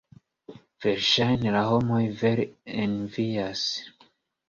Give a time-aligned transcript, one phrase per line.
[0.85, 2.49] Verŝajne la homoj vere
[2.89, 3.71] envias.